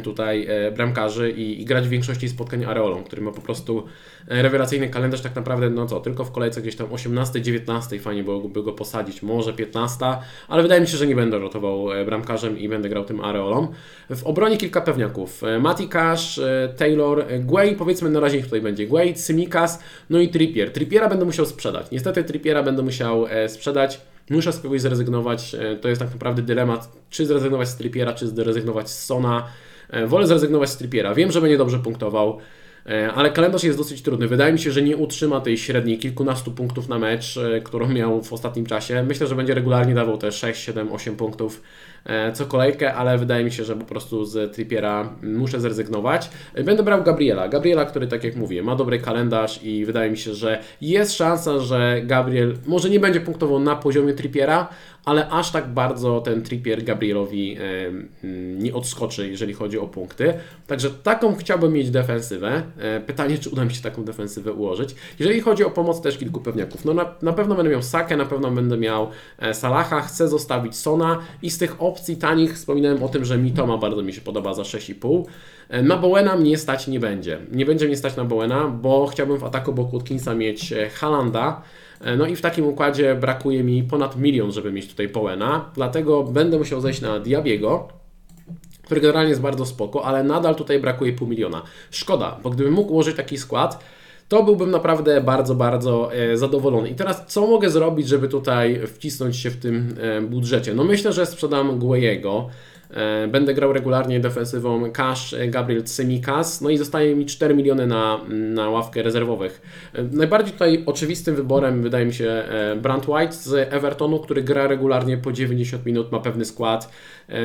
[0.03, 3.85] tutaj e, bramkarzy i, i, grać w większości spotkań Areolą, który ma po prostu
[4.29, 8.25] e, rewelacyjny kalendarz tak naprawdę, no co, tylko w kolejce gdzieś tam 18, 19 fajnie
[8.25, 10.07] byłoby go posadzić, może 15,
[10.49, 13.69] ale wydaje mi się, że nie będę rotował e, bramkarzem i będę grał tym Areolą.
[14.11, 15.43] W obronie kilka pewniaków.
[15.61, 16.41] Mati Cash,
[16.77, 20.73] Taylor, Guay, powiedzmy na razie tutaj będzie Guay, Simikas, no i Trippier.
[20.73, 21.91] Trippiera będę musiał sprzedać.
[21.91, 24.01] Niestety Trippiera będę musiał sprzedać.
[24.31, 25.57] Muszę z kogoś zrezygnować.
[25.81, 29.47] To jest tak naprawdę dylemat, czy zrezygnować z Trippiera, czy zrezygnować z Sona.
[29.91, 31.15] E, wolę zrezygnować z Trippiera.
[31.15, 32.39] Wiem, że będzie dobrze punktował,
[32.87, 34.29] e, ale kalendarz jest dosyć trudny.
[34.29, 38.23] Wydaje mi się, że nie utrzyma tej średniej kilkunastu punktów na mecz, e, którą miał
[38.23, 39.03] w ostatnim czasie.
[39.03, 41.63] Myślę, że będzie regularnie dawał te 6, 7, 8 punktów
[42.33, 46.31] co kolejkę, ale wydaje mi się, że po prostu z Trippiera muszę zrezygnować.
[46.65, 47.49] Będę brał Gabriela.
[47.49, 51.59] Gabriela, który tak jak mówię, ma dobry kalendarz i wydaje mi się, że jest szansa,
[51.59, 54.69] że Gabriel może nie będzie punktował na poziomie Trippiera,
[55.07, 57.57] ale aż tak bardzo ten Trippier Gabrielowi
[58.59, 60.35] nie odskoczy, jeżeli chodzi o punkty.
[60.67, 62.63] Także taką chciałbym mieć defensywę.
[62.79, 64.95] E, pytanie, czy uda mi się taką defensywę ułożyć.
[65.19, 66.85] Jeżeli chodzi o pomoc, też kilku pewniaków.
[66.85, 70.77] No na, na pewno będę miał Sakę, na pewno będę miał e, Salaha, chcę zostawić
[70.77, 74.55] Sona i z tych opcji tanich wspominałem o tym, że Mitoma bardzo mi się podoba
[74.55, 75.25] za 6,5.
[75.69, 77.39] E, na Bowena mnie stać nie będzie.
[77.53, 81.63] Nie będzie mnie stać na Bowena, bo chciałbym w ataku Watkinsa mieć Halanda,
[82.19, 86.59] no i w takim układzie brakuje mi ponad milion, żeby mieć tutaj Powena, dlatego będę
[86.59, 87.89] musiał zejść na Diabiego,
[88.83, 91.63] który generalnie jest bardzo spoko, ale nadal tutaj brakuje pół miliona.
[91.91, 93.85] Szkoda, bo gdybym mógł ułożyć taki skład,
[94.29, 96.89] to byłbym naprawdę bardzo, bardzo e, zadowolony.
[96.89, 100.75] I teraz co mogę zrobić, żeby tutaj wcisnąć się w tym e, budżecie?
[100.75, 102.76] No myślę, że sprzedam Guejego E,
[103.29, 108.21] będę grał regularnie defensywą Cash, e, Gabriel Tsimikas, no i zostaje mi 4 miliony na,
[108.29, 109.63] na ławkę rezerwowych.
[109.93, 112.45] E, najbardziej tutaj oczywistym wyborem wydaje mi się
[112.83, 116.93] Brand White z Evertonu, który gra regularnie po 90 minut, ma pewny skład.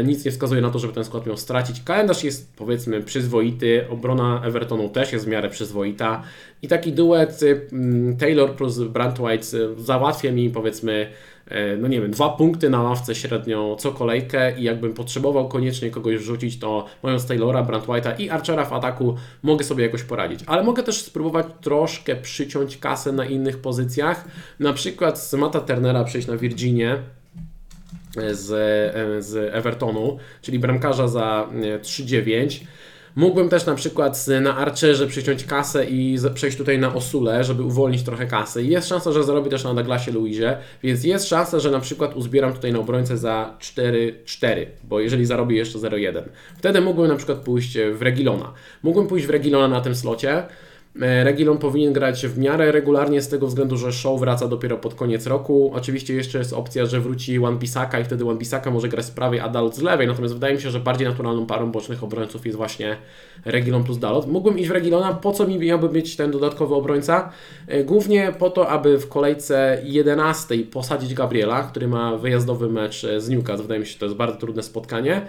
[0.04, 1.84] Nic nie wskazuje na to, żeby ten skład miał stracić.
[1.84, 6.24] Kalendarz jest powiedzmy przyzwoity, obrona Evertonu też jest w miarę przyzwoita
[6.62, 7.40] i taki duet
[8.20, 9.46] Taylor plus Brand White
[9.78, 11.31] załatwia mi powiedzmy E,
[11.78, 16.16] no nie wiem, dwa punkty na ławce średnio co kolejkę i jakbym potrzebował koniecznie kogoś
[16.16, 20.40] wrzucić, to mając Taylora, Brand White'a i Archera w ataku mogę sobie jakoś poradzić.
[20.48, 24.28] Ale mogę też spróbować troszkę przyciąć kasę na innych pozycjach,
[24.60, 26.98] na przykład z Mata Turnera przejść na Virginię,
[28.18, 31.48] e, z, e, z Evertonu, czyli bramkarza za
[31.82, 32.66] 3,9
[33.16, 38.04] Mógłbym też na przykład na Archerze przyciąć kasę i przejść tutaj na Osule, żeby uwolnić
[38.04, 38.64] trochę kasy.
[38.64, 42.54] Jest szansa, że zarobię też na Douglasie Luizie, więc jest szansa, że na przykład uzbieram
[42.54, 46.22] tutaj na obrońcę za 4-4, bo jeżeli zarobię jeszcze 0-1.
[46.58, 48.54] Wtedy mógłbym na przykład pójść w Regilona.
[48.84, 50.44] Mógłbym pójść w Regilona na tym slocie,
[50.96, 55.28] Regilon powinien grać w miarę regularnie z tego względu, że show wraca dopiero pod koniec
[55.28, 55.72] roku.
[55.74, 59.12] Oczywiście jeszcze jest opcja, że wróci One Bisaka i wtedy One Bisaka może grać z
[59.12, 60.08] prawej, a Dalot z lewej.
[60.08, 62.98] Natomiast wydaje mi się, że bardziej naturalną parą bocznych obrońców jest właśnie
[63.46, 64.28] Regilon plus Dalot.
[64.28, 67.30] Mógłbym iść w Regilona, po co mi miałby być ten dodatkowy obrońca?
[67.68, 73.30] E, głównie po to, aby w kolejce 11 posadzić Gabriela, który ma wyjazdowy mecz z
[73.30, 73.62] Newcastle.
[73.62, 75.22] Wydaje mi się, że to jest bardzo trudne spotkanie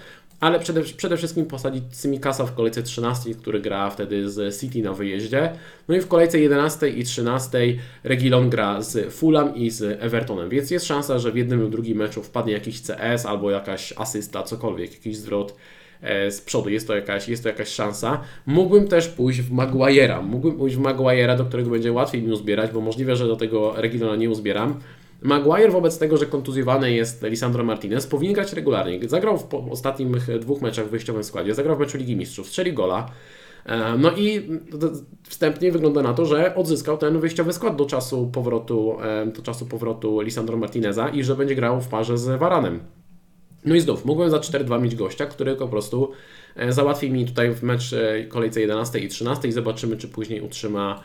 [0.42, 4.92] ale przede, przede wszystkim posadzić Simikasa w kolejce 13, który gra wtedy z City na
[4.92, 5.52] wyjeździe.
[5.88, 7.58] No i w kolejce 11 i 13
[8.04, 11.98] Regilon gra z Fulham i z Evertonem, więc jest szansa, że w jednym lub drugim
[11.98, 15.56] meczu wpadnie jakiś CS albo jakaś asysta, cokolwiek, jakiś zwrot
[16.00, 18.20] e, z przodu, jest to jakaś, jest to jakaś szansa.
[18.46, 22.70] Mógłbym też pójść w Maguire'a, mógłbym pójść w Maguire'a, do którego będzie łatwiej mi uzbierać,
[22.70, 24.80] bo możliwe, że do tego Regilona nie uzbieram.
[25.22, 29.08] Maguire wobec tego, że kontuzjowany jest Lisandro Martinez, powinien grać regularnie.
[29.08, 30.08] Zagrał w ostatnich
[30.40, 33.10] dwóch meczach w wyjściowym składzie, zagrał w meczu Ligi Mistrzów, strzeli gola.
[33.66, 34.48] E, no i
[35.28, 39.66] wstępnie wygląda na to, że odzyskał ten wyjściowy skład do czasu powrotu, e, do czasu
[39.66, 42.80] powrotu Lisandro Martineza i że będzie grał w parze z Varanem.
[43.64, 46.10] No i znów, mógłbym za 4-2 mieć gościa, który po prostu
[46.56, 47.94] e, załatwi mi tutaj w mecz
[48.28, 51.02] kolejce 11 i 13 i zobaczymy, czy później utrzyma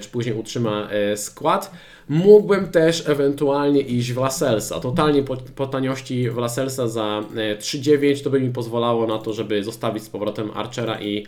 [0.00, 1.72] czy później utrzyma e, skład.
[2.08, 4.80] Mógłbym też ewentualnie iść w Laselsa.
[4.80, 9.32] Totalnie po, po taniości w Laselsa za 3,9 e, to by mi pozwalało na to,
[9.32, 11.26] żeby zostawić z powrotem Archera i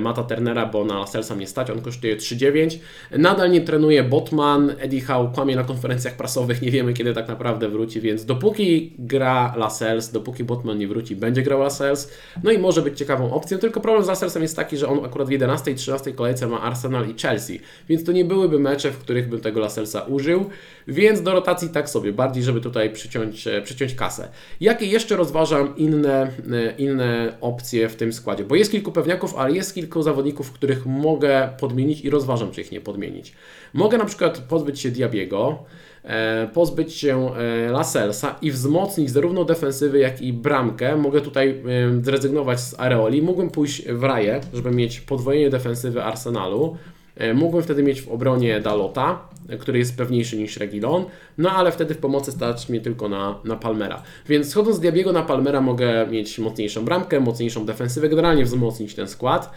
[0.00, 2.78] Mata Turnera, bo na Laselsa mnie stać, on kosztuje 3,9.
[3.18, 7.68] Nadal nie trenuje Botman, Eddie Howe kłamie na konferencjach prasowych, nie wiemy kiedy tak naprawdę
[7.68, 12.10] wróci, więc dopóki gra Lasels, dopóki Botman nie wróci, będzie grał Lasels.
[12.42, 15.28] No i może być ciekawą opcją, tylko problem z Laselsem jest taki, że on akurat
[15.28, 18.98] w 11 i 13 kolejce ma Arsenal i Chelsea więc to nie byłyby mecze, w
[18.98, 20.50] których bym tego Laselsa użył,
[20.88, 24.28] więc do rotacji tak sobie, bardziej żeby tutaj przyciąć, e, przyciąć kasę.
[24.60, 28.44] Jakie jeszcze rozważam inne, e, inne opcje w tym składzie?
[28.44, 32.72] Bo jest kilku pewniaków, ale jest kilku zawodników, których mogę podmienić i rozważam, czy ich
[32.72, 33.32] nie podmienić.
[33.72, 35.64] Mogę na przykład pozbyć się Diabiego,
[36.04, 37.30] e, pozbyć się
[37.70, 40.96] Laselsa i wzmocnić zarówno defensywy, jak i bramkę.
[40.96, 41.62] Mogę tutaj
[42.02, 43.22] zrezygnować z Areoli.
[43.22, 46.76] Mógłbym pójść w Raję, żeby mieć podwojenie defensywy Arsenalu.
[47.16, 51.04] E, mógłbym wtedy mieć w obronie Dalota, e, który jest pewniejszy niż Regilon,
[51.38, 54.02] no ale wtedy w pomocy stać mnie tylko na, na Palmera.
[54.28, 59.08] Więc schodząc z Diabiego na Palmera mogę mieć mocniejszą bramkę, mocniejszą defensywę, generalnie wzmocnić ten
[59.08, 59.50] skład,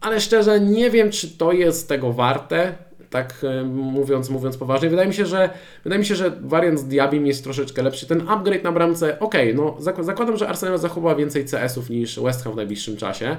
[0.00, 2.74] ale szczerze nie wiem, czy to jest tego warte,
[3.10, 4.90] tak e, mówiąc, mówiąc poważnie.
[4.90, 5.50] Wydaje mi się, że
[5.84, 8.06] wydaje mi się, że wariant z Diabim jest troszeczkę lepszy.
[8.06, 12.52] Ten upgrade na bramce, ok, no zakładam, że Arsenal zachowa więcej CS-ów niż West Ham
[12.52, 13.36] w najbliższym czasie,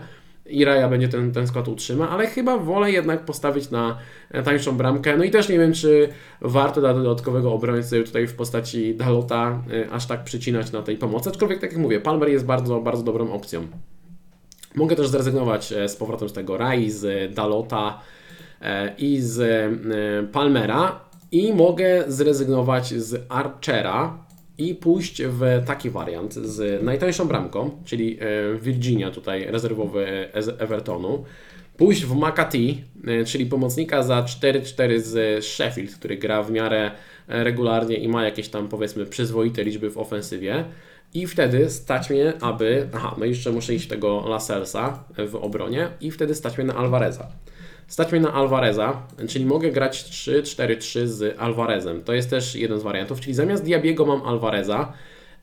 [0.49, 3.97] i Raja będzie ten, ten skład utrzyma, ale chyba wolę jednak postawić na
[4.45, 5.17] tańszą bramkę.
[5.17, 6.09] No i też nie wiem, czy
[6.41, 11.29] warto dla dodatkowego obrońcy tutaj w postaci Dalota y, aż tak przycinać na tej pomocy,
[11.29, 13.67] aczkolwiek tak jak mówię, Palmer jest bardzo, bardzo dobrą opcją.
[14.75, 17.99] Mogę też zrezygnować e, z powrotem z tego Rai, z Dalota
[18.61, 20.99] e, i z e, Palmera
[21.31, 24.17] i mogę zrezygnować z Archera,
[24.57, 31.23] i pójść w taki wariant z najtańszą bramką, czyli e, Virginia tutaj rezerwowy Evertonu,
[31.77, 36.91] pójść w McAtee, e, czyli pomocnika za 4-4 z Sheffield, który gra w miarę
[37.27, 40.65] e, regularnie i ma jakieś tam powiedzmy przyzwoite liczby w ofensywie.
[41.13, 42.89] I wtedy stać mnie, aby.
[42.93, 47.27] Aha, no jeszcze muszę iść tego Laselsa w obronie, i wtedy stać mnie na Alvareza.
[47.87, 52.03] Stać mnie na Alvareza, czyli mogę grać 3-4-3 z Alvarezem.
[52.03, 54.93] To jest też jeden z wariantów, czyli zamiast Diabiego mam Alvareza.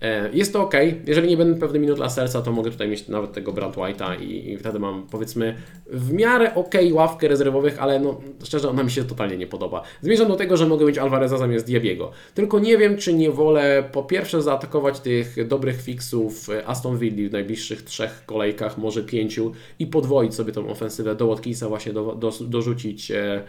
[0.04, 0.74] E, Jest to ok.
[1.06, 4.22] Jeżeli nie będę pewny minut dla serca, to mogę tutaj mieć nawet tego Brand White'a
[4.22, 8.90] i, i wtedy mam powiedzmy w miarę ok ławkę rezerwowych, ale no szczerze ona mi
[8.90, 9.82] się totalnie nie podoba.
[10.02, 12.10] Zmierzam do tego, że mogę mieć Alvareza zamiast Diabiego.
[12.34, 17.28] Tylko nie wiem, czy nie wolę po pierwsze zaatakować tych dobrych fixów e, Aston Villa
[17.28, 22.14] w najbliższych trzech kolejkach, może pięciu i podwoić sobie tą ofensywę do Watkinsa właśnie do,
[22.14, 23.42] do, dorzucić e,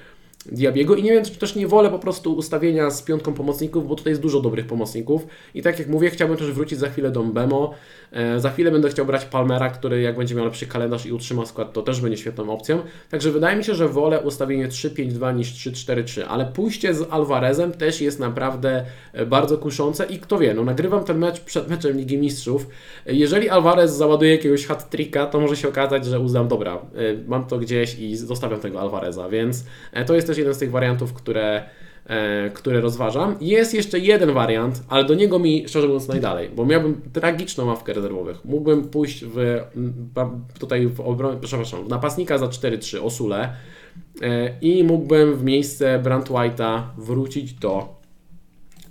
[0.51, 3.95] Diabiego i nie wiem, czy też nie wolę po prostu ustawienia z piątką pomocników, bo
[3.95, 5.27] tutaj jest dużo dobrych pomocników.
[5.53, 7.73] I tak jak mówię, chciałbym też wrócić za chwilę do Mbemo,
[8.11, 11.45] e, za chwilę będę chciał brać Palmera, który jak będzie miał lepszy kalendarz i utrzyma
[11.45, 15.53] skład, to też będzie świetną opcją, także wydaje mi się, że wolę ustawienie 3-5-2 niż
[15.53, 20.63] 3-4-3, ale pójście z Alvarezem też jest naprawdę e, bardzo kuszące i kto wie, no
[20.63, 22.67] nagrywam ten mecz przed meczem Ligi Mistrzów,
[23.05, 26.79] jeżeli Alvarez załaduje jakiegoś hat-tricka, to może się okazać, że uznam, dobra, e,
[27.27, 30.71] mam to gdzieś i zostawiam tego Alvareza, więc e, to jest też jeden z tych
[30.71, 31.63] wariantów, które,
[32.05, 33.35] e, które rozważam.
[33.41, 37.93] Jest jeszcze jeden wariant, ale do niego mi szczerze mówiąc najdalej, bo miałbym tragiczną ławkę
[37.93, 38.45] rezerwowych.
[38.45, 39.61] Mógłbym pójść w,
[40.59, 43.53] tutaj w obronie, przepraszam, w napastnika za 4-3 Osule
[44.21, 47.94] e, i mógłbym w miejsce Brand White'a wrócić do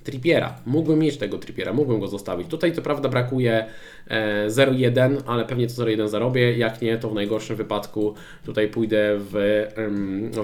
[0.05, 0.57] Trippiera.
[0.67, 2.49] Mógłbym mieć tego Trippiera, mógłbym go zostawić.
[2.49, 3.67] Tutaj co prawda brakuje
[4.09, 6.59] e, 0,1, ale pewnie to 0,1 zarobię.
[6.59, 8.14] Jak nie, to w najgorszym wypadku
[8.45, 9.33] tutaj pójdę w,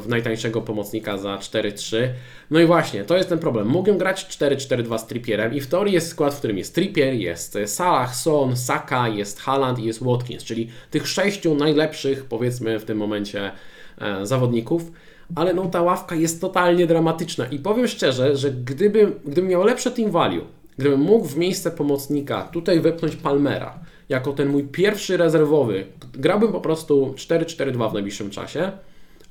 [0.03, 2.09] w najtańszego pomocnika za 4,3.
[2.51, 3.69] No i właśnie, to jest ten problem.
[3.69, 7.59] Mógłbym grać 4-4-2 z Trippierem i w teorii jest skład, w którym jest Trippier, jest
[7.67, 12.99] Salah, Son, Saka, jest Haaland i jest Watkins, czyli tych sześciu najlepszych powiedzmy w tym
[12.99, 13.51] momencie
[13.99, 14.91] e, zawodników
[15.35, 17.47] ale no ta ławka jest totalnie dramatyczna.
[17.47, 20.45] I powiem szczerze, że gdybym, gdybym miał lepsze team value,
[20.79, 26.61] gdybym mógł w miejsce pomocnika tutaj wepchnąć Palmera jako ten mój pierwszy rezerwowy, grałbym po
[26.61, 28.73] prostu 4-4-2 w najbliższym czasie,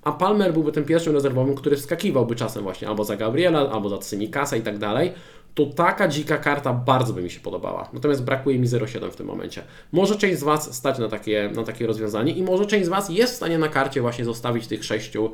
[0.03, 3.97] a Palmer byłby tym pierwszym rezerwowym, który wskakiwałby czasem właśnie albo za Gabriela, albo za
[3.97, 5.11] Tsymikasa i tak dalej,
[5.59, 7.89] to taka dzika karta bardzo by mi się podobała.
[7.93, 9.61] Natomiast brakuje mi 0,7 w tym momencie.
[9.91, 13.09] Może część z Was stać na takie, na takie rozwiązanie i może część z Was
[13.09, 15.31] jest w stanie na karcie właśnie zostawić tych sześciu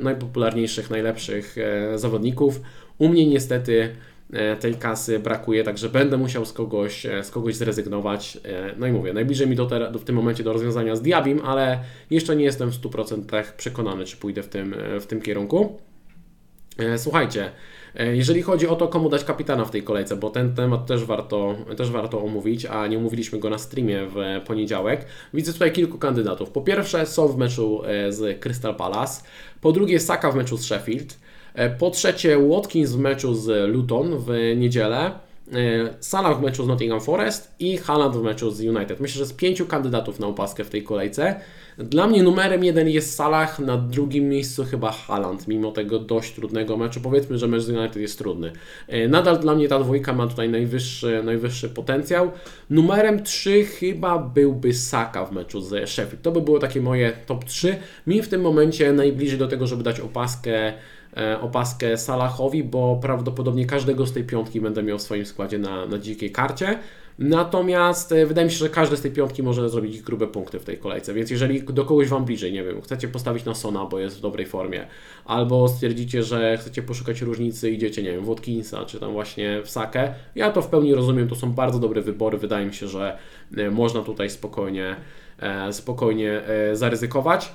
[0.00, 2.60] najpopularniejszych, najlepszych e, zawodników.
[2.98, 3.96] U mnie niestety
[4.32, 8.38] e, tej kasy brakuje, także będę musiał z kogoś, e, z kogoś zrezygnować.
[8.78, 11.40] No i mówię, najbliżej mi do, te, do w tym momencie do rozwiązania z Diabim,
[11.44, 11.78] ale
[12.10, 15.78] jeszcze nie jestem w 100% przekonany, czy pójdę w tym, w tym kierunku.
[16.96, 17.50] Słuchajcie,
[17.94, 21.54] jeżeli chodzi o to, komu dać kapitana w tej kolejce, bo ten temat też warto,
[21.76, 26.50] też warto omówić, a nie omówiliśmy go na streamie w poniedziałek, widzę tutaj kilku kandydatów.
[26.50, 29.22] Po pierwsze, są w meczu e, z Crystal Palace,
[29.60, 31.18] po drugie, Saka w meczu z Sheffield,
[31.54, 35.10] e, po trzecie, Watkins w meczu z Luton w niedzielę.
[35.52, 39.00] E, Salah w meczu z Nottingham Forest i Haaland w meczu z United.
[39.00, 41.40] Myślę, że z pięciu kandydatów na opaskę w tej kolejce.
[41.78, 46.76] Dla mnie numerem jeden jest Salah, na drugim miejscu chyba Haaland, mimo tego dość trudnego
[46.76, 47.00] meczu.
[47.00, 48.52] Powiedzmy, że mecz z United jest trudny.
[48.88, 52.30] E, Nadal dla mnie ta dwójka ma tutaj najwyższy, najwyższy potencjał.
[52.70, 56.22] Numerem 3 chyba byłby Saka w meczu z Sheffield.
[56.22, 57.76] To by było takie moje top 3.
[58.06, 60.72] Mi w tym momencie najbliżej do tego, żeby dać opaskę
[61.40, 65.98] opaskę Salahowi, bo prawdopodobnie każdego z tej piątki będę miał w swoim składzie na, na
[65.98, 66.78] dzikiej karcie.
[67.18, 70.64] Natomiast e, wydaje mi się, że każdy z tej piątki może zrobić grube punkty w
[70.64, 73.98] tej kolejce, więc jeżeli do kogoś Wam bliżej, nie wiem, chcecie postawić na Sona, bo
[73.98, 74.86] jest w dobrej formie,
[75.24, 79.70] albo stwierdzicie, że chcecie poszukać różnicy, idziecie, nie wiem, w Watkinsa, czy tam właśnie w
[79.70, 83.18] Sakę, ja to w pełni rozumiem, to są bardzo dobre wybory, wydaje mi się, że
[83.56, 84.96] e, można tutaj spokojnie,
[85.38, 87.52] e, spokojnie e, zaryzykować.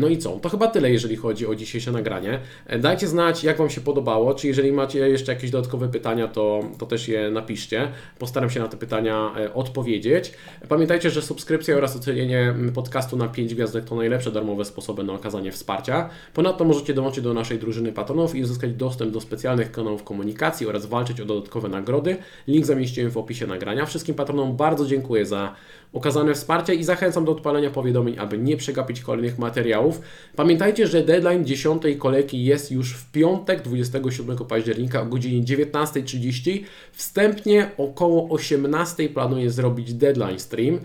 [0.00, 0.30] No i co?
[0.30, 2.40] To chyba tyle, jeżeli chodzi o dzisiejsze nagranie.
[2.66, 4.34] E, Dajcie znać, jak Wam się podobało.
[4.34, 7.88] Czy jeżeli macie jeszcze jakieś dodatkowe pytania, to, to też je napiszcie.
[8.18, 10.32] Postaram się na te pytania e, odpowiedzieć.
[10.68, 15.52] Pamiętajcie, że subskrypcja oraz ocenienie podcastu na 5 gwiazdek to najlepsze darmowe sposoby na okazanie
[15.52, 16.10] wsparcia.
[16.34, 20.86] Ponadto możecie dołączyć do naszej drużyny patronów i uzyskać dostęp do specjalnych kanałów komunikacji oraz
[20.86, 22.16] walczyć o dodatkowe nagrody.
[22.46, 23.86] Link zamieściłem w opisie nagrania.
[23.86, 25.54] Wszystkim patronom bardzo dziękuję za
[25.92, 30.00] okazane wsparcie i zachęcam do odpalenia powiadomień, aby nie przegapić kolejnych materiałów.
[30.36, 36.62] Pamiętajcie, że deadline 10 kolejki jest już w piątek 27 października o godzinie 19.30.
[36.92, 40.80] Wstępnie około 18.00 planuję zrobić deadline stream,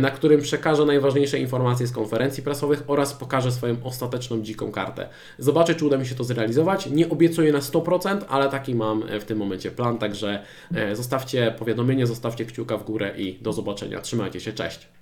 [0.00, 5.08] na którym przekażę najważniejsze informacje z konferencji prasowych oraz pokażę swoją ostateczną dziką kartę.
[5.38, 6.86] Zobaczę, czy uda mi się to zrealizować.
[6.86, 10.42] Nie obiecuję na 100%, ale taki mam e, w tym momencie plan, także
[10.74, 14.00] e, zostawcie powiadomienie, zostawcie kciuka w górę i do zobaczenia.
[14.00, 14.96] Trzymajcie się, cześć!